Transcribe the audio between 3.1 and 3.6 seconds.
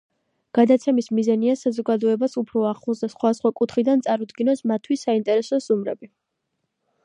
სხვადასხვა